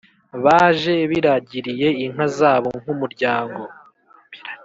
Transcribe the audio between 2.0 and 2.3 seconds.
inka